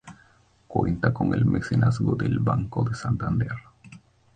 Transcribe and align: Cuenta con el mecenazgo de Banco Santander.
Cuenta 0.67 1.13
con 1.13 1.31
el 1.35 1.45
mecenazgo 1.45 2.15
de 2.15 2.27
Banco 2.39 2.91
Santander. 2.91 3.51